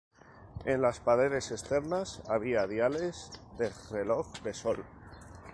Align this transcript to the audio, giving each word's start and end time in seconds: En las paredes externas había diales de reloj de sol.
En 0.65 0.81
las 0.81 0.99
paredes 0.99 1.51
externas 1.51 2.23
había 2.27 2.65
diales 2.65 3.29
de 3.59 3.69
reloj 3.91 4.33
de 4.41 4.55
sol. 4.55 4.83